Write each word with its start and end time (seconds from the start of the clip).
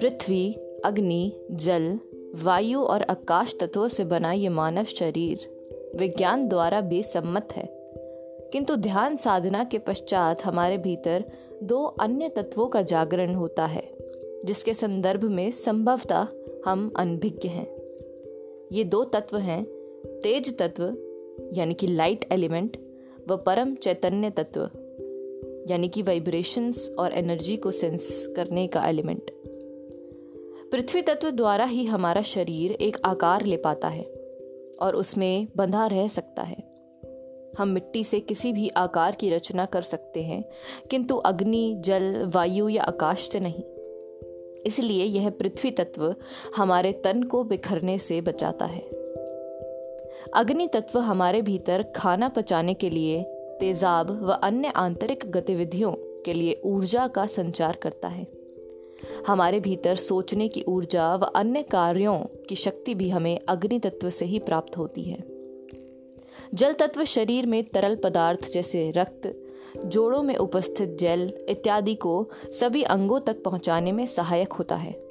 पृथ्वी, 0.00 0.56
अग्नि, 0.84 1.32
जल, 1.50 1.98
वायु 2.34 2.80
और 2.80 3.02
आकाश 3.02 3.56
तत्वों 3.60 3.88
से 3.88 4.04
बना 4.04 4.32
ये 4.32 4.48
मानव 4.48 4.84
शरीर 4.84 5.48
विज्ञान 5.96 6.48
द्वारा 6.48 6.80
भी 6.80 7.02
सम्मत 7.02 7.48
है। 7.52 7.78
किंतु 8.52 8.76
ध्यान 8.76 9.16
साधना 9.16 9.64
के 9.64 9.78
पश्चात 9.78 10.44
हमारे 10.44 10.78
भीतर 10.78 11.24
दो 11.62 11.84
अन्य 11.84 12.28
तत्वों 12.28 12.66
का 12.66 12.82
जागरण 12.82 13.34
होता 13.34 13.66
है, 13.66 13.94
जिसके 14.44 14.74
संदर्भ 14.74 15.24
में 15.24 15.50
संभवतः 15.50 16.26
हम 16.64 16.92
अनभिज्ञ 16.96 17.48
हैं। 17.48 17.78
ये 18.72 18.84
दो 18.84 19.04
तत्व 19.04 19.36
हैं, 19.36 19.64
तेज 20.06 20.58
तत्व, 20.58 20.96
यानी 21.52 21.74
कि 21.74 21.86
लाइट 21.86 22.32
एलिमेंट 22.32 22.76
व 23.28 23.36
परम 23.36 23.74
चैतन्य 23.74 24.30
तत्व, 24.30 24.70
यानी 25.70 25.88
कि 25.88 26.02
वाइब्रेशंस 26.02 26.90
और 26.98 27.12
एनर्जी 27.12 27.56
को 27.56 27.70
सेंस 27.70 28.26
करने 28.36 28.66
का 28.66 28.88
एलिमेंट 28.88 29.30
पृथ्वी 30.72 31.02
तत्व 31.02 31.30
द्वारा 31.30 31.64
ही 31.64 31.84
हमारा 31.84 32.22
शरीर 32.22 32.72
एक 32.72 32.96
आकार 33.04 33.44
ले 33.44 33.56
पाता 33.56 33.88
है 33.88 34.04
और 34.80 34.96
उसमें 34.96 35.48
बंधा 35.56 35.86
रह 35.86 36.08
सकता 36.08 36.42
है। 36.42 36.56
हम 37.58 37.68
मिट्टी 37.68 38.04
से 38.04 38.20
किसी 38.20 38.52
भी 38.52 38.68
आकार 38.68 39.14
की 39.14 39.30
रचना 39.30 39.64
कर 39.64 39.82
सकते 39.82 40.22
हैं, 40.22 40.44
किंतु 40.90 41.16
अग्नि, 41.16 41.76
जल, 41.78 42.30
वायु 42.34 42.68
या 42.68 42.82
आकाश 42.82 43.28
से 43.28 43.40
नहीं। 43.40 43.62
इसलिए 44.66 45.04
यह 45.04 45.30
पृथ्वी 45.30 45.70
तत्व 45.70 46.14
हमारे 46.56 46.92
तन 46.92 47.22
को 47.22 47.44
बिखरने 47.44 47.98
से 47.98 48.20
बचाता 48.20 48.66
है। 48.66 48.82
अग्नि 50.34 50.66
तत्व 50.66 50.98
हमारे 50.98 51.42
भीतर 51.42 51.82
खाना 51.96 52.28
पचाने 52.28 52.74
के 52.74 52.90
लिए, 52.90 53.22
तेजाब 53.60 54.24
व 54.24 54.30
अन्य 54.32 54.68
आंतरिक 54.68 55.24
गतिविधियों 55.26 55.92
के 56.22 56.32
लिए 56.32 56.60
ऊर्जा 56.64 57.06
का 57.06 57.26
संचार 57.26 57.76
करता 57.76 58.08
है। 58.08 58.37
हमारे 59.26 59.60
भीतर 59.60 59.94
सोचने 59.94 60.48
की 60.48 60.62
ऊर्जा 60.62 61.14
व 61.14 61.24
अन्य 61.24 61.62
कार्यों 61.62 62.18
की 62.18 62.54
शक्ति 62.54 62.94
भी 62.94 63.08
हमें 63.08 63.40
अग्नि 63.48 63.78
तत्व 63.78 64.10
से 64.10 64.24
ही 64.24 64.38
प्राप्त 64.38 64.76
होती 64.76 65.02
है। 65.02 65.38
जल 66.54 66.72
तत्व 66.72 67.04
शरीर 67.04 67.46
में 67.46 67.64
तरल 67.64 67.96
पदार्थ 67.96 68.52
जैसे 68.52 68.90
रक्त, 68.90 69.44
जोड़ों 69.84 70.22
में 70.22 70.36
उपस्थित 70.36 70.96
जल 71.00 71.32
इत्यादि 71.48 71.94
को 71.94 72.30
सभी 72.60 72.82
अंगों 72.82 73.20
तक 73.20 73.42
पहुँचाने 73.42 73.92
में 73.92 74.06
सहायक 74.06 74.52
होता 74.52 74.76
है। 74.76 75.08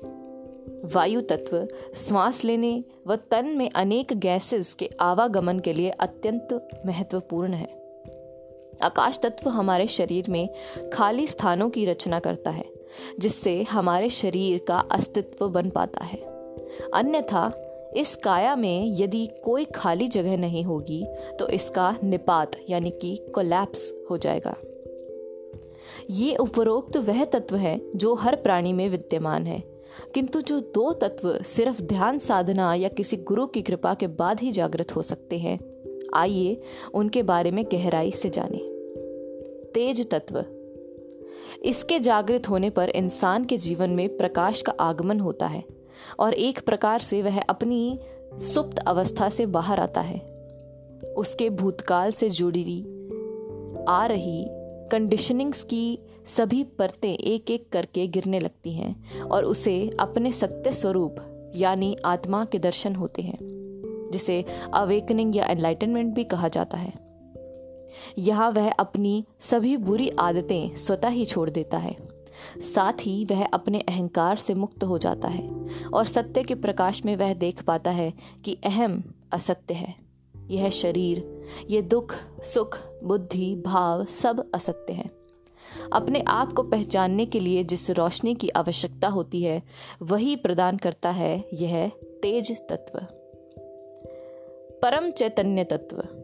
वायु 0.86 1.22
तत्व 1.22 1.68
श्वास 1.96 2.44
लेने 2.44 2.84
व 3.08 3.16
तन 3.16 3.46
में 3.46 3.70
अनेक 3.70 4.14
गैसेस 4.14 4.74
के 4.74 4.90
आवागमन 5.00 5.60
के 5.60 5.74
लिए 5.74 5.90
अत्यंत 5.90 6.70
महत्वपूर्ण 6.86 7.54
है। 7.54 7.68
आकाश 8.84 9.20
तत्व 9.24 9.50
हमारे 9.50 9.88
शरीर 9.88 10.26
में 10.30 10.50
खाली 10.94 11.28
स्थानों 11.28 11.70
की 11.70 11.86
रचना 11.86 12.20
करता 12.20 12.52
है। 12.52 12.77
जिससे 13.20 13.64
हमारे 13.64 14.10
शरीर 14.10 14.62
का 14.68 14.80
अस्तित्व 14.80 15.50
बन 15.50 15.70
पाता 15.70 16.04
है। 16.04 16.18
अन्यथा, 16.94 17.64
इस 17.98 18.16
काया 18.16 18.56
में 18.56 18.98
यदि 18.98 19.28
कोई 19.44 19.66
खाली 19.66 20.08
जगह 20.08 20.38
नहीं 20.38 20.64
होगी 20.64 21.06
तो 21.40 21.48
इसका 21.48 21.98
निपात 22.04 22.52
यानी 22.70 22.90
कि 22.90 23.26
कोलैप्स 23.36 23.94
हो 24.10 24.18
जाएगा। 24.18 24.56
ये 26.10 26.36
उपरोक्त 26.36 26.98
वह 26.98 27.26
तत्व 27.26 27.56
है 27.56 27.82
जो 27.96 28.14
हर 28.14 28.36
प्राणी 28.36 28.74
में 28.74 28.90
विद्यमान 28.90 29.48
है। 29.48 29.64
किंतु 30.14 30.42
जो 30.42 30.60
दो 30.60 30.94
तत्व 30.94 31.44
सिर्फ़ 31.44 31.82
ध्यान 31.82 32.18
साधना 32.20 32.74
या 32.76 32.90
किसी 32.90 33.18
गुरु 33.18 33.48
की 33.48 33.62
कृपा 33.62 33.94
के 33.94 34.08
बाद 34.08 34.40
ही 34.40 34.52
जागृत 34.52 34.96
हो 34.96 35.02
सकते 35.02 35.38
हैं, 35.38 35.60
आइए 36.14 36.62
उनके 36.94 37.24
बारे 37.24 37.52
में 37.52 37.66
गहराई 37.66 38.12
से 38.12 38.30
जानें। 38.30 38.60
तेज 39.74 40.10
तत्व 40.10 40.46
इसके 41.66 42.00
जागृत 42.00 42.50
होने 42.50 42.70
पर 42.70 42.90
इंसान 42.90 43.46
के 43.46 43.58
जीवन 43.58 43.90
में 43.90 44.18
प्रकाश 44.18 44.62
का 44.62 44.74
आगमन 44.80 45.20
होता 45.20 45.48
है 45.48 45.64
और 46.20 46.34
एक 46.34 46.60
प्रकार 46.60 47.00
से 47.00 47.22
वह 47.22 47.42
अपनी 47.42 48.00
सुप्त 48.34 48.80
अवस्था 48.80 49.30
से 49.30 49.46
बाहर 49.46 49.80
आता 49.80 50.02
है। 50.02 50.20
उसके 51.18 51.50
भूतकाल 51.50 52.12
से 52.12 52.30
जुड़ी 52.30 52.82
आ 53.90 54.06
रही 54.06 54.46
कंडीशनिंग्स 54.92 55.64
की 55.64 56.00
सभी 56.28 56.64
परतें 56.64 57.14
एक 57.14 57.52
एक 57.52 57.70
करके 57.72 58.08
गिरने 58.08 58.40
लगती 58.40 58.74
हैं 58.74 59.22
और 59.22 59.46
उसे 59.46 59.90
अपने 60.00 60.32
सत्य 60.32 60.72
स्वरूप, 60.72 61.16
यानी 61.56 61.98
आत्मा 62.06 62.46
के 62.46 62.60
दर्शन 62.60 62.96
होते 62.96 63.22
हैं, 63.22 63.38
जिसे 64.12 64.46
अवेकनिंग 64.74 65.36
या 65.36 65.46
एनलाइटनमेंट 65.46 66.14
भी 66.16 66.24
कहा 66.24 66.48
जाता 66.48 66.78
है। 66.78 67.07
यहाँ 68.18 68.52
वह 68.52 68.72
अपनी 68.72 69.26
सभी 69.40 69.78
बुरी 69.78 70.10
आदतें 70.10 70.76
स्वतः 70.76 71.10
ही 71.10 71.26
छोड़ 71.26 71.50
देता 71.50 71.78
है। 71.78 72.18
साथ 72.76 72.94
ही 72.94 73.26
वह 73.26 73.46
अपने 73.46 73.80
अहंकार 73.80 74.36
से 74.36 74.54
मुक्त 74.54 74.84
हो 74.84 74.98
जाता 74.98 75.28
है 75.28 75.66
और 75.94 76.06
सत्य 76.06 76.44
के 76.44 76.56
प्रकाश 76.56 77.06
में 77.06 77.16
वह 77.16 77.34
देख 77.34 77.64
पाता 77.64 77.92
है 77.92 78.14
कि 78.46 78.58
अहम 78.66 79.04
असत्य 79.32 79.74
है। 79.74 79.96
यह 80.50 80.70
शरीर 80.70 81.42
ये 81.70 81.82
दुख, 81.82 82.16
सुख, 82.44 82.80
बुद्धि, 83.04 83.56
भाव 83.66 84.06
सब 84.06 84.52
असत्य 84.54 84.94
है। 84.94 85.18
अपने 85.94 86.22
आप 86.28 86.54
को 86.54 86.64
पहचानने 86.64 87.26
के 87.26 87.40
लिए 87.40 87.64
जिस 87.64 87.92
रोशनी 87.92 88.36
की 88.36 88.50
आवश्यकता 88.50 89.08
होती 89.08 89.42
है, 89.42 89.64
वही 90.02 90.36
प्रदान 90.36 90.78
करता 90.78 91.10
है 91.10 91.46
यह 91.54 91.88
तेज 92.04 92.52
तत्व। 92.70 93.00
परम 94.82 95.12
चैतन्य 95.12 95.64
तत्व। 95.64 96.17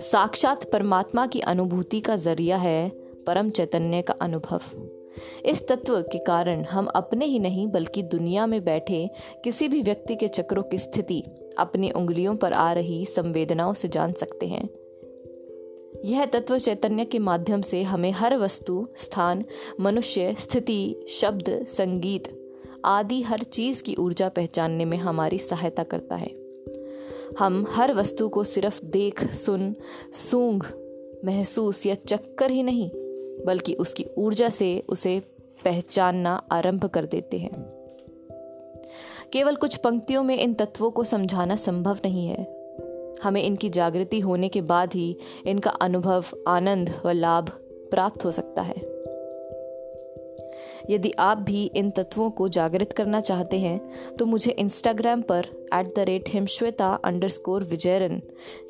साक्षात 0.00 0.70
परमात्मा 0.70 1.26
की 1.26 1.40
अनुभूति 1.40 2.00
का 2.00 2.16
ज़रिया 2.16 2.56
है 2.56 2.88
परम 3.26 3.50
चैतन्य 3.50 4.02
का 4.02 4.14
अनुभव। 4.20 4.60
इस 5.46 5.68
तत्व 5.68 6.02
के 6.02 6.18
कारण 6.18 6.64
हम 6.64 6.86
अपने 6.86 7.24
ही 7.24 7.38
नहीं, 7.38 7.66
बल्कि 7.66 8.02
दुनिया 8.02 8.46
में 8.46 8.64
बैठे 8.64 9.10
किसी 9.44 9.68
भी 9.68 9.82
व्यक्ति 9.82 10.16
के 10.16 10.28
चक्रों 10.28 10.62
की 10.62 10.78
स्थिति, 10.78 11.24
अपनी 11.58 11.90
उंगलियों 11.90 12.36
पर 12.36 12.52
आ 12.52 12.72
रही 12.72 13.06
संवेदनाओं 13.06 13.74
से 13.74 13.88
जान 13.88 14.12
सकते 14.12 14.46
हैं। 14.46 14.68
यह 16.04 16.26
तत्व 16.26 16.58
चैतन्य 16.58 17.04
के 17.04 17.18
माध्यम 17.18 17.62
से 17.62 17.82
हमें 17.82 18.10
हर 18.10 18.36
वस्तु, 18.36 18.88
स्थान, 18.96 19.44
मनुष्य, 19.80 20.36
स्थिति, 20.38 21.06
शब्द, 21.08 21.64
संगीत 21.68 22.40
आदि 22.84 23.22
हर 23.22 23.38
चीज़ 23.38 23.82
की 23.82 23.94
ऊर्जा 23.94 24.28
पहचानने 24.28 24.84
में 24.84 24.98
हमारी 24.98 25.38
सहायता 25.38 25.82
करता 25.82 26.16
है। 26.16 26.43
हम 27.38 27.66
हर 27.68 27.94
वस्तु 27.94 28.28
को 28.28 28.44
सिर्फ़ 28.44 28.84
देख, 28.84 29.34
सुन, 29.34 29.74
सूंघ, 30.12 30.66
महसूस 31.24 31.86
या 31.86 31.94
चक्कर 31.94 32.50
ही 32.50 32.62
नहीं, 32.62 32.90
बल्कि 33.46 33.74
उसकी 33.74 34.06
ऊर्जा 34.18 34.48
से 34.48 34.82
उसे 34.88 35.20
पहचानना 35.64 36.42
आरंभ 36.52 36.84
कर 36.84 37.06
देते 37.06 37.38
हैं। 37.38 37.74
केवल 39.32 39.56
कुछ 39.56 39.76
पंक्तियों 39.76 40.22
में 40.22 40.38
इन 40.38 40.54
तत्वों 40.54 40.90
को 40.90 41.04
समझाना 41.04 41.56
संभव 41.56 41.98
नहीं 42.04 42.26
है। 42.26 42.64
हमें 43.22 43.42
इनकी 43.42 43.68
जागृति 43.68 44.20
होने 44.20 44.48
के 44.48 44.60
बाद 44.60 44.94
ही 44.94 45.16
इनका 45.46 45.70
अनुभव, 45.70 46.24
आनंद 46.48 47.00
व 47.04 47.10
लाभ 47.10 47.48
प्राप्त 47.90 48.24
हो 48.24 48.30
सकता 48.30 48.62
है। 48.62 48.93
यदि 50.90 51.12
आप 51.18 51.38
भी 51.38 51.64
इन 51.64 51.90
तत्वों 51.90 52.30
को 52.30 52.48
जागृत 52.48 52.92
करना 52.92 53.20
चाहते 53.20 53.58
हैं 53.58 53.80
तो 54.18 54.26
मुझे 54.26 54.50
इंस्टाग्राम 54.50 55.22
पर 55.22 55.46
at 55.74 55.94
the 55.96 55.98
rate 55.98 56.24
Himshweta 56.28 56.92
under 57.04 57.28
score 57.28 57.64
Vijayran 57.64 58.20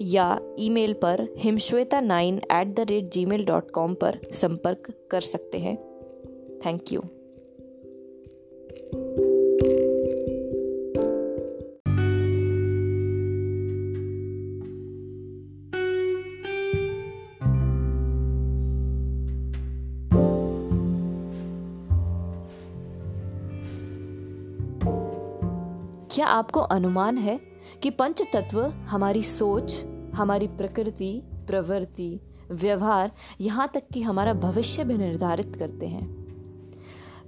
या 0.02 0.40
ईमेल 0.58 0.92
पर 0.92 1.26
Himshweta 1.38 2.00
nine 2.00 2.40
at 2.52 2.74
the 2.74 2.80
rate 2.80 3.04
ji 3.04 3.24
mail 3.26 3.44
dot 3.44 3.70
com 3.70 3.94
पर 3.94 4.18
संपर्क 4.32 4.92
कर 5.10 5.20
सकते 5.20 5.58
हैं। 5.58 5.76
थैंक 6.66 6.92
यू 6.92 7.00
क्या 26.14 26.26
आपको 26.26 26.60
अनुमान 26.60 27.18
है 27.18 27.40
कि 27.82 27.90
पंच 27.90 28.22
तत्व 28.32 28.60
हमारी 28.64 29.22
सोच, 29.22 29.84
हमारी 30.14 30.46
प्रकृति, 30.48 31.22
प्रवृत्ति, 31.46 32.20
व्यवहार, 32.50 33.10
यहाँ 33.40 33.70
तक 33.74 33.82
कि 33.94 34.02
हमारा 34.02 34.34
भविष्य 34.34 34.84
भी 34.84 34.98
निर्धारित 34.98 35.56
करते 35.56 35.86
हैं 35.86 36.06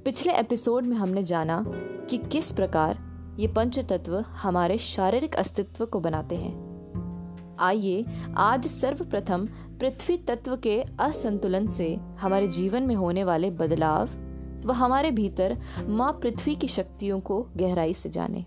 पिछले 0.04 0.32
एपिसोड 0.32 0.84
में 0.84 0.96
हमने 0.96 1.22
जाना 1.22 1.64
कि 2.10 2.18
किस 2.18 2.52
प्रकार 2.52 2.98
ये 3.38 3.48
पंच 3.48 3.78
तत्व 3.78 4.18
हमारे 4.20 4.78
शारीरिक 4.78 5.36
अस्तित्व 5.36 5.86
को 5.86 6.00
बनाते 6.00 6.36
हैं 6.36 6.54
आइए 7.60 8.04
आज 8.36 8.66
सर्वप्रथम 8.66 9.46
पृथ्वी 9.80 10.16
तत्व 10.16 10.56
के 10.56 10.82
असंतुलन 11.00 11.66
से 11.66 11.94
हमारे 12.20 12.48
जीवन 12.48 12.82
में 12.82 12.94
होने 12.94 13.24
वाले 13.24 13.50
बदलाव 13.50 14.08
व 14.66 14.72
हमारे 14.72 15.10
भीतर 15.10 15.58
माँ 15.88 16.12
पृथ्वी 16.12 16.54
की 16.54 16.68
शक्तियों 16.68 17.20
को 17.20 17.46
गहराई 17.56 17.94
से 17.94 18.08
जानें। 18.08 18.44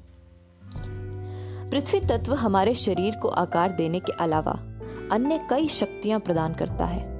पृथ्वी 1.71 2.00
तत्व 2.00 2.33
हमारे 2.33 2.74
शरीर 2.74 3.16
को 3.16 3.27
आकार 3.27 3.71
देने 3.71 4.00
के 4.00 4.12
अलावा 4.12 4.51
अन्य 5.12 5.39
कई 5.50 5.68
शक्तियाँ 5.68 6.19
प्रदान 6.19 6.54
करता 6.54 6.86
है। 6.86 7.19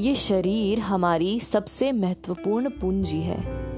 ये 0.00 0.14
शरीर 0.14 0.78
हमारी 0.78 1.40
सबसे 1.40 1.92
महत्वपूर्ण 1.92 2.70
पूंजी 2.70 3.20
है। 3.20 3.70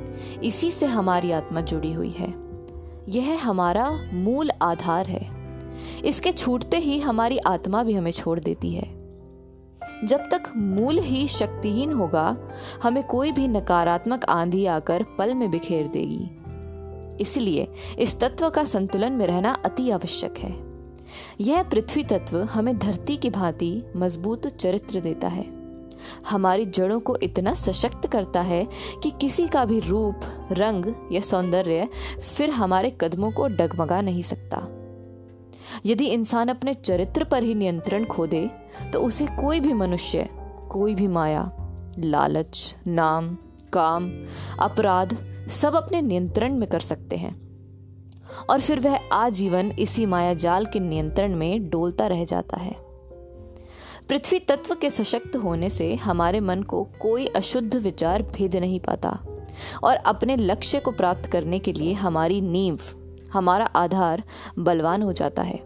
इसी 0.45 0.71
से 0.71 0.87
हमारी 0.87 1.33
आत्मा 1.33 1.61
जुड़ी 1.61 1.93
हुई 1.93 2.11
है। 2.11 2.35
यह 3.09 3.39
हमारा 3.45 4.11
मूल 4.13 4.51
आधार 4.63 5.07
है। 5.07 5.39
इसके 6.05 6.33
छूटते 6.33 6.77
ही 6.77 7.01
हमारी 7.01 7.39
आत्मा 7.39 7.83
भी 7.83 7.93
हमें 7.93 8.11
छोड़ 8.11 8.41
देती 8.41 8.75
है। 8.75 8.99
जब 10.05 10.19
तक 10.19 10.43
मूल 10.57 10.99
ही 10.99 11.29
शक्तिहीन 11.29 11.93
होगा, 11.93 12.37
हमें 12.83 13.05
कोई 13.05 13.33
भी 13.33 13.49
नकारात्मक 13.49 14.25
आंधी 14.25 14.67
आकर 14.67 15.03
पल 15.19 15.35
में 15.35 15.51
बिखेर 15.51 15.87
देगी। 15.87 16.31
इसलिए 17.21 17.69
इस 17.99 18.19
तत्व 18.21 18.49
का 18.51 18.65
संतुलन 18.65 19.13
में 19.13 19.27
रहना 19.27 19.53
अति 19.65 19.91
आवश्यक 19.91 20.39
है। 20.39 20.55
यह 21.41 21.63
पृथ्वी 21.63 22.05
तत्व 22.05 22.43
हमें 22.43 22.79
धरती 22.79 23.17
की 23.17 23.31
भांति 23.31 23.83
मज़बूत 23.97 24.47
चरित्र 24.47 25.01
देता 25.01 25.29
है। 25.29 25.47
हमारी 26.27 26.65
जड़ों 26.67 27.01
को 27.01 27.17
इतना 27.17 27.55
सशक्त 27.55 28.07
करता 28.07 28.41
है 28.41 28.67
कि 29.03 29.11
किसी 29.11 29.47
का 29.49 29.65
भी 29.65 29.81
रूप, 29.81 30.21
रंग 30.53 30.93
या 31.13 31.21
सौंदर्य 31.21 31.89
फिर 32.37 32.51
हमारे 32.51 32.97
कदमों 33.01 33.31
को 33.31 33.47
डगमगा 33.47 34.01
नहीं 34.01 34.23
सकता। 34.23 34.67
यदि 35.87 36.07
इंसान 36.07 36.49
अपने 36.49 36.75
चरित्र 36.75 37.25
पर 37.25 37.43
ही 37.43 37.55
नियंत्रण 37.55 38.05
खो 38.05 38.27
दे 38.27 38.51
तो 38.93 39.01
उसे 39.01 39.27
कोई 39.27 39.61
भी 39.61 39.73
मनुष्य, 39.73 40.29
कोई 40.71 40.95
भी 40.95 41.09
माया, 41.09 41.51
लालच, 41.99 42.77
नाम, 42.87 43.37
काम, 43.73 44.11
अपराध 44.61 45.17
सब 45.49 45.75
अपने 45.75 46.03
नियंत्रण 46.03 46.53
में 46.53 46.69
कर 46.69 46.81
सकते 46.81 47.17
हैं। 47.17 47.49
और 48.51 48.61
फिर 48.61 48.81
वह 48.81 49.01
आजीवन 49.13 49.71
इसी 49.71 50.07
माया 50.07 50.35
जाल 50.35 50.67
के 50.67 50.81
नियंत्रण 50.81 51.35
में 51.35 51.71
डोलता 51.71 52.07
रह 52.07 52.25
जाता 52.25 52.57
है। 52.57 52.89
पृथ्वी 54.09 54.39
तत्व 54.39 54.75
के 54.75 54.91
सशक्त 54.91 55.37
होने 55.37 55.69
से 55.69 55.95
हमारे 55.95 56.41
मन 56.41 56.63
को 56.63 56.89
कोई 57.01 57.27
अशुद्ध 57.27 57.75
विचार 57.75 58.23
भेद 58.23 58.57
नहीं 58.57 58.81
पाता 58.81 59.21
और 59.83 59.97
अपने 59.97 60.37
लक्ष्य 60.37 60.81
को 60.81 60.91
प्राप्त 60.91 61.27
करने 61.27 61.59
के 61.59 61.73
लिए 61.73 61.93
हमारी 61.93 62.41
नींव, 62.41 62.79
हमारा 63.33 63.65
आधार 63.65 64.23
बलवान 64.59 65.03
हो 65.03 65.13
जाता 65.13 65.43
है। 65.43 65.57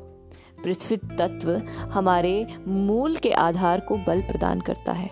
पृथ्वी 0.65 0.97
तत्व 0.97 1.63
हमारे 1.93 2.47
मूल 2.69 3.17
के 3.17 3.33
आधार 3.33 3.81
को 3.81 3.97
बल 3.97 4.21
प्रदान 4.21 4.61
करता 4.61 4.93
है। 4.93 5.11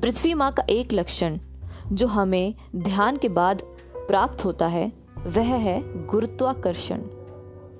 पृथ्वी 0.00 0.34
माँ 0.34 0.52
का 0.52 0.66
एक 0.70 0.92
लक्षण 0.92 1.38
जो 1.92 2.06
हमें 2.06 2.54
ध्यान 2.76 3.16
के 3.16 3.28
बाद 3.28 3.62
प्राप्त 3.96 4.44
होता 4.44 4.66
है, 4.66 4.92
वह 5.26 5.54
है 5.54 6.06
गुरुत्वाकर्षण, 6.06 7.02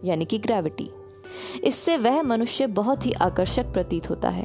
यानी 0.05 0.25
कि 0.25 0.39
ग्रेविटी 0.39 0.91
इससे 1.65 1.97
वह 1.97 2.23
मनुष्य 2.23 2.67
बहुत 2.67 3.07
ही 3.07 3.13
आकर्षक 3.13 3.73
प्रतीत 3.73 4.11
होता 4.11 4.29
है, 4.29 4.45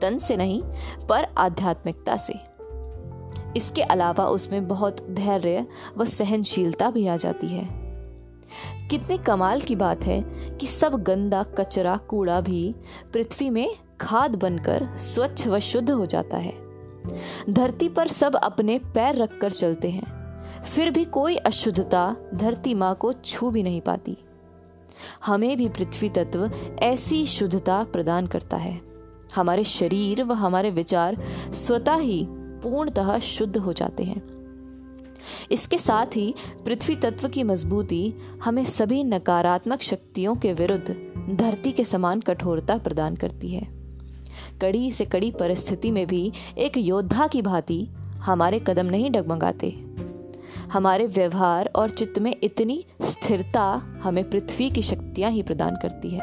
तन 0.00 0.18
से 0.18 0.36
नहीं, 0.36 0.62
पर 1.08 1.24
आध्यात्मिकता 1.38 2.16
से. 2.16 2.34
इसके 3.56 3.82
अलावा 3.82 4.26
उसमें 4.26 4.68
बहुत 4.68 5.06
धैर्य 5.10 5.66
व 5.98 6.04
सहनशीलता 6.04 6.90
भी 6.90 7.06
आ 7.06 7.16
जाती 7.16 7.46
है. 7.46 7.68
कितने 8.88 9.18
कमाल 9.18 9.60
की 9.60 9.76
बात 9.76 10.04
है 10.04 10.20
कि 10.56 10.66
सब 10.66 11.02
गंदा, 11.02 11.42
कचरा, 11.42 11.96
कूड़ा 11.96 12.40
भी 12.40 12.74
पृथ्वी 13.12 13.50
में 13.50 13.76
खाद 14.00 14.36
बनकर 14.36 14.88
स्वच्छ 14.96 15.48
व 15.48 15.58
शुद्ध 15.58 15.90
हो 15.90 16.06
जाता 16.06 16.36
है. 16.36 16.67
धरती 17.50 17.88
पर 17.88 18.08
सब 18.08 18.36
अपने 18.36 18.78
पैर 18.78 19.14
रखकर 19.14 19.52
चलते 19.52 19.90
हैं। 19.90 20.18
फिर 20.64 20.90
भी 20.90 21.04
कोई 21.04 21.36
अशुद्धता 21.36 22.16
धरती 22.34 22.74
माँ 22.74 22.94
को 22.94 23.12
छू 23.12 23.50
भी 23.50 23.62
नहीं 23.62 23.80
पाती। 23.80 24.18
हमें 25.26 25.56
भी 25.56 25.68
पृथ्वी 25.68 26.08
तत्व 26.08 26.50
ऐसी 26.78 27.26
शुद्धता 27.26 27.84
प्रदान 27.84 28.26
करता 28.26 28.56
है। 28.56 28.80
हमारे 29.36 29.64
शरीर 29.64 30.22
व 30.22 30.32
हमारे 30.32 30.70
विचार 30.70 31.22
स्वतः 31.54 31.96
ही 31.96 32.26
पूर्णतः 32.30 33.18
शुद्ध 33.18 33.56
हो 33.56 33.72
जाते 33.72 34.04
हैं। 34.04 34.38
इसके 35.50 35.78
साथ 35.78 36.16
ही 36.16 36.34
पृथ्वी 36.64 36.96
तत्व 36.96 37.28
की 37.28 37.42
मजबूती 37.42 38.14
हमें 38.44 38.64
सभी 38.64 39.04
नकारात्मक 39.04 39.80
शक्तियों 39.80 40.36
के 40.36 40.52
विरुद्ध 40.52 41.12
धरती 41.36 41.72
के 41.72 41.84
समान 41.84 42.20
कठोरता 42.20 42.78
प्रदान 42.78 43.16
करती 43.16 43.48
है। 43.48 43.77
कड़ी 44.60 44.92
से 44.92 45.04
कड़ी 45.04 45.30
परिस्थिति 45.30 45.90
में 45.90 46.06
भी 46.06 46.32
एक 46.58 46.76
योद्धा 46.76 47.26
की 47.26 47.42
भांति 47.42 47.88
हमारे 48.22 48.58
कदम 48.58 48.86
नहीं 48.86 49.10
डगमगाते। 49.10 49.84
हमारे 50.72 51.06
व्यवहार 51.06 51.70
और 51.76 51.90
चित्त 51.90 52.18
में 52.18 52.36
इतनी 52.42 52.84
स्थिरता 53.02 53.82
हमें 54.02 54.30
पृथ्वी 54.30 54.70
की 54.70 54.82
शक्तियाँ 54.82 55.30
ही 55.30 55.42
प्रदान 55.42 55.76
करती 55.76 56.10
है। 56.10 56.20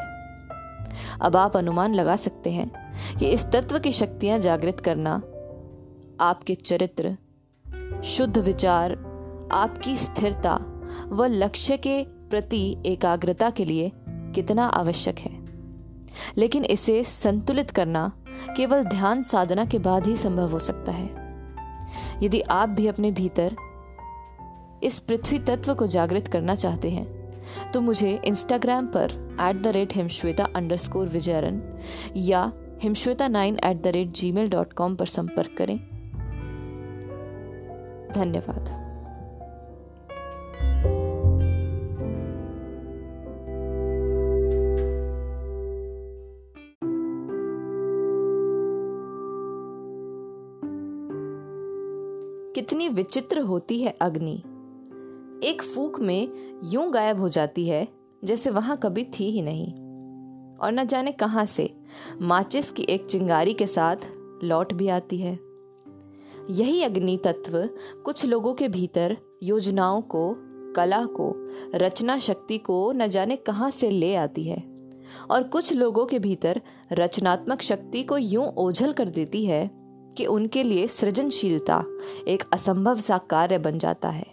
अब 1.20 1.36
आप 1.36 1.56
अनुमान 1.56 1.94
लगा 1.94 2.16
सकते 2.16 2.50
हैं 2.50 2.70
कि 3.18 3.26
इस 3.26 3.46
तत्व 3.46 3.78
की 3.78 3.92
शक्तियाँ 3.92 4.38
जागृत 4.38 4.80
करना, 4.80 5.22
आपके 6.20 6.54
चरित्र, 6.54 7.16
शुद्ध 8.04 8.38
विचार, 8.38 8.92
आपकी 9.52 9.96
स्थिरता 9.96 10.60
व 11.08 11.24
लक्ष्य 11.24 11.76
के 11.76 12.04
प्रति 12.04 12.76
एकाग्रता 12.86 13.50
के 13.50 13.64
लिए 13.64 13.92
कितना 14.06 14.66
आवश्यक 14.66 15.18
है। 15.18 15.45
लेकिन 16.38 16.64
इसे 16.64 17.04
संतुलित 17.04 17.70
करना 17.70 18.12
केवल 18.56 18.84
ध्यान 18.84 19.22
साधना 19.22 19.64
के 19.64 19.78
बाद 19.78 20.06
ही 20.06 20.16
संभव 20.16 20.50
हो 20.50 20.58
सकता 20.58 20.92
है। 20.92 21.08
यदि 22.22 22.40
आप 22.40 22.68
भी 22.68 22.86
अपने 22.86 23.10
भीतर 23.10 23.56
इस 24.82 24.98
पृथ्वी 24.98 25.38
तत्व 25.38 25.74
को 25.74 25.86
जागृत 25.86 26.28
करना 26.28 26.54
चाहते 26.54 26.90
हैं 26.90 27.70
तो 27.72 27.80
मुझे 27.80 28.20
इंस्टाग्राम 28.24 28.86
पर 28.86 29.36
at 29.40 29.62
the 29.62 29.66
rate 29.66 29.94
Himshweta 29.94 30.44
under 30.56 30.76
score 30.76 31.08
Vijayran 31.08 31.62
या 32.16 32.52
Himshweta 32.82 33.28
nine 33.28 33.58
at 33.64 33.82
the 33.82 33.86
rate 33.86 34.12
ji 34.12 34.32
mail 34.32 34.50
dot 34.50 34.72
com 34.72 34.96
पर 34.96 35.06
संपर्क 35.06 35.54
करें। 35.58 35.78
धन्यवाद। 38.14 38.85
कितनी 52.68 52.88
विचित्र 52.88 53.40
होती 53.40 53.80
है 53.80 53.94
अग्नि। 54.00 54.42
एक 55.48 55.62
फूक 55.62 56.00
में 56.00 56.28
यूँ 56.64 56.92
गायब 56.92 57.20
हो 57.20 57.28
जाती 57.28 57.68
है, 57.68 57.88
जैसे 58.24 58.50
वहाँ 58.50 58.76
कभी 58.76 59.04
थी 59.04 59.30
ही 59.30 59.42
नहीं। 59.42 59.66
और 60.56 60.72
न 60.72 60.84
जाने 60.84 61.12
कहाँ 61.12 61.46
से 61.46 61.74
माचिस 62.22 62.70
की 62.70 62.82
एक 62.82 63.06
चिंगारी 63.06 63.54
के 63.54 63.66
साथ 63.66 63.96
लौट 64.44 64.72
भी 64.72 64.88
आती 64.88 65.16
है। 65.18 65.38
यही 66.50 66.82
अग्नि 66.82 67.18
तत्व 67.24 67.68
कुछ 68.02 68.26
लोगों 68.26 68.54
के 68.54 68.68
भीतर 68.68 69.16
योजनाओं 69.42 70.02
को, 70.02 70.34
कला 70.72 71.06
को, 71.06 71.34
रचना 71.74 72.18
शक्ति 72.18 72.58
को 72.58 72.92
न 72.92 73.06
जाने 73.06 73.36
कहाँ 73.36 73.70
से 73.70 73.90
ले 73.90 74.14
आती 74.14 74.44
है। 74.44 74.64
और 75.30 75.42
कुछ 75.42 75.72
लोगों 75.72 76.06
के 76.06 76.18
भीतर 76.18 76.62
रचनात्मक 76.92 77.62
शक्ति 77.62 78.02
को 78.02 78.18
यूँ 78.18 78.46
ओझल 78.58 78.92
कर 78.92 79.08
देती 79.08 79.46
है 79.46 79.85
कि 80.16 80.26
उनके 80.26 80.62
लिए 80.62 80.88
सृजनशीलता 80.88 81.84
एक 82.28 82.44
असंभव 82.52 83.00
सा 83.00 83.18
कार्य 83.18 83.58
बन 83.58 83.78
जाता 83.78 84.08
है। 84.08 84.26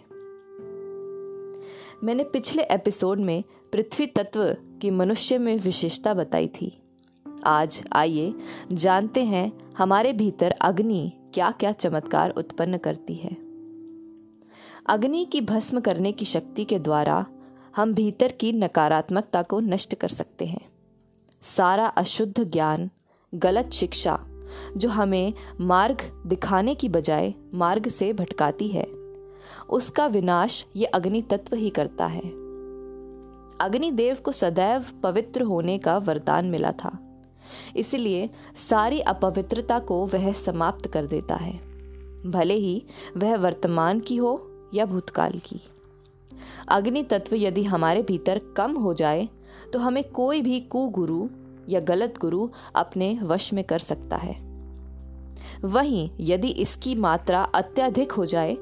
मैंने 2.04 2.24
पिछले 2.24 2.62
एपिसोड 2.62 3.20
में 3.20 3.44
पृथ्वी 3.72 4.06
तत्व 4.06 4.56
की 4.82 4.90
मनुष्य 4.90 5.38
में 5.38 5.58
विशेषता 5.58 6.14
बताई 6.14 6.48
थी। 6.48 6.82
आज 7.46 7.84
आइए 7.92 8.34
जानते 8.72 9.24
हैं 9.24 9.52
हमारे 9.78 10.12
भीतर 10.12 10.50
अग्नि 10.50 11.12
क्या 11.34 11.50
क्या 11.50 11.72
चमत्कार 11.72 12.30
उत्पन्न 12.30 12.76
करती 12.76 13.14
है। 13.14 13.36
अग्नि 14.86 15.24
की 15.24 15.40
भस्म 15.40 15.80
करने 15.80 16.12
की 16.12 16.24
शक्ति 16.24 16.64
के 16.64 16.78
द्वारा 16.78 17.26
हम 17.76 17.94
भीतर 17.94 18.32
की 18.32 18.52
नकारात्मकता 18.52 19.42
को 19.42 19.60
नष्ट 19.60 19.94
कर 19.94 20.08
सकते 20.08 20.46
हैं। 20.46 20.68
सारा 21.42 21.86
अशुद्ध 21.86 22.44
ज्ञान, 22.44 22.90
गलत 23.34 23.70
शिक्षा 23.70 24.26
जो 24.76 24.88
हमें 24.88 25.34
मार्ग 25.60 26.22
दिखाने 26.26 26.74
की 26.74 26.88
बजाय 26.88 27.34
मार्ग 27.54 27.88
से 27.88 28.12
भटकाती 28.12 28.68
है। 28.68 28.86
उसका 29.70 30.06
विनाश 30.06 30.66
ये 30.76 30.84
अग्नि 30.84 31.22
तत्व 31.22 31.56
ही 31.56 31.70
करता 31.70 32.06
है। 32.06 32.44
अग्निदेव 33.60 34.16
को 34.24 34.32
सदैव 34.32 34.84
पवित्र 35.02 35.42
होने 35.42 35.78
का 35.78 35.98
वरदान 35.98 36.44
मिला 36.44 36.72
था। 36.72 36.98
इसलिए 37.76 38.30
सारी 38.70 39.00
अपवित्रता 39.00 39.78
को 39.78 40.06
वह 40.06 40.32
समाप्त 40.32 40.86
कर 40.86 41.06
देता 41.06 41.34
है। 41.34 41.52
भले 42.30 42.54
ही 42.54 42.82
वह 43.16 43.36
वर्तमान 43.36 44.00
की 44.00 44.16
हो 44.16 44.50
या 44.74 44.86
भूतकाल 44.86 45.32
की। 45.32 45.60
अग्नि 46.68 47.02
तत्व 47.02 47.36
यदि 47.36 47.64
हमारे 47.64 48.02
भीतर 48.02 48.40
कम 48.56 48.72
हो 48.72 48.94
जाए 48.94 49.28
तो 49.72 49.78
हमें 49.78 50.04
कोई 50.04 50.40
भी 50.40 50.60
कुगुरु 50.60 51.28
या 51.68 51.80
गलत 51.80 52.18
गुरु 52.20 52.48
अपने 52.74 53.18
वश 53.22 53.52
में 53.52 53.62
कर 53.64 53.78
सकता 53.78 54.16
है। 54.16 54.36
वहीं 55.64 56.08
यदि 56.20 56.48
इसकी 56.48 56.94
मात्रा 56.94 57.42
अत्यधिक 57.54 58.12
हो 58.12 58.24
जाए 58.26 58.54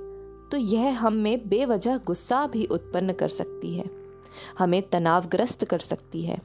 तो 0.52 0.56
यह 0.56 0.98
हम 0.98 1.12
में 1.12 1.48
बेवजह 1.48 1.96
गुस्सा 1.96 2.46
भी 2.46 2.64
उत्पन्न 2.66 3.12
कर 3.12 3.28
सकती 3.28 3.74
है। 3.74 3.84
हमें 4.58 4.82
तनावग्रस्त 4.82 5.64
कर 5.64 5.78
सकती 5.78 6.22
है, 6.22 6.38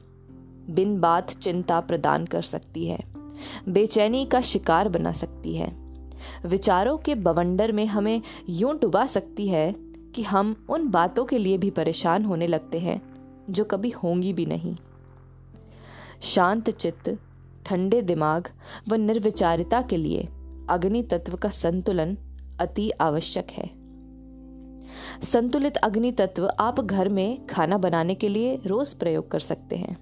बिन 0.70 0.98
बात 1.00 1.30
चिंता 1.32 1.80
प्रदान 1.80 2.24
कर 2.26 2.42
सकती 2.42 2.86
है, 2.86 2.98
बेचैनी 3.68 4.24
का 4.24 4.40
शिकार 4.42 4.88
बना 4.88 5.12
सकती 5.12 5.54
है। 5.56 5.72
विचारों 6.46 6.96
के 6.98 7.14
बवंडर 7.14 7.72
में 7.72 7.84
हमें 7.86 8.20
यूँ 8.48 8.78
डुबा 8.78 9.04
सकती 9.06 9.48
है 9.48 9.72
कि 10.14 10.22
हम 10.22 10.54
उन 10.68 10.88
बातों 10.90 11.24
के 11.24 11.38
लिए 11.38 11.58
भी 11.58 11.70
परेशान 11.70 12.24
होने 12.24 12.46
लगते 12.46 12.78
हैं, 12.78 13.00
जो 13.50 13.64
कभी 13.64 13.90
होंगी 13.92 14.32
भी 14.32 14.46
नहीं। 14.46 14.74
शांत 16.22 16.70
चित्त, 16.70 17.18
ठंडे 17.66 18.02
दिमाग 18.02 18.48
व 18.88 18.94
निर्विचारिता 18.94 19.82
के 19.82 19.96
लिए 19.96 20.28
अग्नि 20.70 21.02
तत्व 21.02 21.36
का 21.36 21.48
संतुलन 21.48 22.16
अति 22.60 22.90
आवश्यक 22.90 23.46
है। 23.50 23.70
संतुलित 25.22 25.76
अग्नि 25.76 26.12
तत्व 26.12 26.50
आप 26.60 26.80
घर 26.80 27.08
में 27.08 27.46
खाना 27.46 27.78
बनाने 27.78 28.14
के 28.14 28.28
लिए 28.28 28.60
रोज 28.66 28.94
प्रयोग 28.94 29.30
कर 29.30 29.38
सकते 29.38 29.76
हैं। 29.76 29.96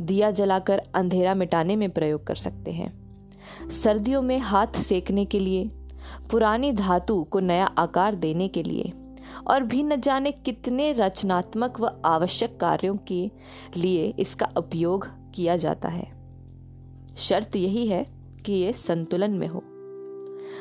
दिया 0.00 0.30
जलाकर 0.30 0.82
अंधेरा 0.94 1.34
मिटाने 1.34 1.76
में 1.76 1.90
प्रयोग 1.90 2.26
कर 2.26 2.34
सकते 2.34 2.70
हैं। 2.70 3.00
सर्दियों 3.70 4.22
में 4.22 4.38
हाथ 4.38 4.66
सेकने 4.66 5.24
के 5.24 5.38
लिए, 5.38 5.70
पुरानी 6.30 6.72
धातु 6.72 7.24
को 7.24 7.40
नया 7.40 7.66
आकार 7.66 8.14
देने 8.14 8.48
के 8.48 8.62
लिए 8.62 8.92
और 9.46 9.62
भी 9.62 9.82
न 9.82 10.00
जाने 10.00 10.32
कितने 10.32 10.92
रचनात्मक 10.92 11.80
व 11.80 12.00
आवश्यक 12.04 12.60
कार्यों 12.60 12.96
के 12.96 13.30
लिए 13.76 14.14
इसका 14.18 14.48
उपयोग 14.56 15.06
किया 15.34 15.56
जाता 15.56 15.88
है। 15.88 16.20
शर्त 17.16 17.56
यही 17.56 17.86
है 17.86 18.06
कि 18.46 18.52
ये 18.52 18.72
संतुलन 18.72 19.30
में 19.30 19.48
हो। 19.48 19.62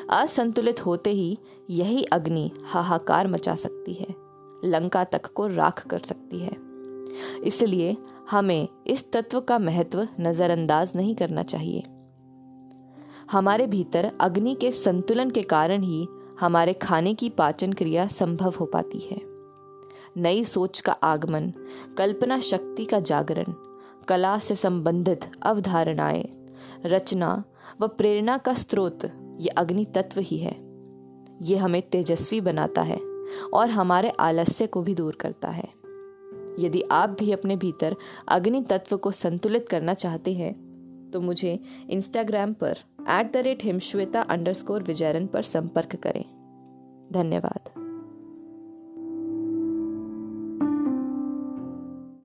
असंतुलित 0.10 0.86
होते 0.86 1.10
ही 1.10 1.38
यही 1.70 2.04
अग्नि 2.04 2.52
हाहाकार 2.66 3.28
मचा 3.28 3.56
सकती 3.56 3.94
है, 3.94 4.08
लंका 4.66 5.04
तक 5.04 5.26
को 5.26 5.48
राख 5.48 5.88
कर 5.88 6.00
सकती 6.00 6.40
है। 6.40 6.70
इसलिए 7.44 7.98
हमें 8.32 8.68
इस 8.88 9.12
तत्व 9.12 9.40
का 9.40 9.60
महत्व 9.60 10.08
नजरअंदाज 10.20 10.92
नहीं 10.96 11.16
करना 11.16 11.44
चाहिए। 11.44 11.84
हमारे 13.32 13.68
भीतर 13.68 14.12
अग्नि 14.22 14.56
के 14.56 14.72
संतुलन 14.72 15.30
के 15.30 15.42
कारण 15.42 15.84
ही 15.84 16.08
हमारे 16.40 16.74
खाने 16.74 17.14
की 17.14 17.30
पाचन 17.30 17.74
क्रिया 17.74 18.08
संभव 18.08 18.54
हो 18.60 18.66
पाती 18.66 19.00
है। 19.00 19.22
नई 20.18 20.44
सोच 20.44 20.80
का 20.80 20.92
आगमन, 20.92 21.54
कल्पना 21.98 22.40
शक्ति 22.40 22.86
का 22.86 23.00
जागरण, 23.00 23.54
कला 24.08 24.38
से 24.40 24.56
संबंधित 24.56 25.26
अवधारणाएँ, 25.42 26.30
रचना 26.86 27.44
व 27.82 27.88
प्रेरणा 27.88 28.38
का 28.38 28.54
स्रोत, 28.54 29.06
ये 29.40 29.48
अग्नि 29.48 29.86
तत्व 29.86 30.20
ही 30.20 30.38
है। 30.38 30.56
ये 31.42 31.56
हमें 31.56 31.82
तेजस्वी 31.82 32.42
बनाता 32.42 32.82
है 32.82 33.00
और 33.54 33.70
हमारे 33.70 34.10
आलस्य 34.10 34.68
को 34.68 34.82
भी 34.82 34.96
दूर 34.96 35.16
करता 35.16 35.50
है। 35.50 35.68
यदि 36.60 36.82
आप 36.92 37.10
भी 37.20 37.32
अपने 37.32 37.56
भीतर 37.56 37.96
अग्नि 38.28 38.62
तत्व 38.62 38.98
को 38.98 39.12
संतुलित 39.12 39.70
करना 39.70 39.94
चाहते 39.94 40.34
हैं 40.34 41.10
तो 41.14 41.22
मुझे 41.22 41.60
इंस्टाग्राम 41.90 42.54
पर 42.54 42.78
at 43.10 43.34
the 43.34 43.38
rate 43.38 43.64
Himshweta 43.64 44.22
under 44.22 44.54
score 44.54 44.84
Vijayran 44.84 45.28
पर 45.28 45.44
संपर्क 45.44 45.96
करें। 45.96 46.26
धन्यवाद। 47.14 47.79